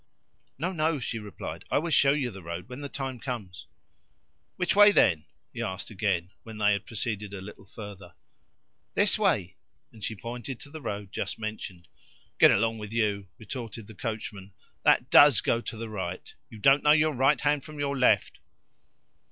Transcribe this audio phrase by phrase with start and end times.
[0.57, 1.63] "No, no," she replied.
[1.69, 3.67] "I will show you the road when the time comes."
[4.55, 8.15] "Which way, then?" he asked again when they had proceeded a little further.
[8.95, 9.57] "This way."
[9.91, 11.87] And she pointed to the road just mentioned.
[12.39, 14.53] "Get along with you!" retorted the coachman.
[14.81, 16.33] "That DOES go to the right.
[16.49, 18.39] You don't know your right hand from your left."